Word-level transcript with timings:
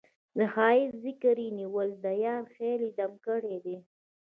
د 0.37 0.39
ښــــــــایست 0.53 0.95
ذکر 1.05 1.35
یې 1.43 1.49
نیولی 1.59 1.95
د 2.05 2.07
یار 2.25 2.43
خیال 2.53 2.79
یې 2.85 2.91
دم 2.97 3.11
ګړی 3.27 3.55
دی 3.65 3.77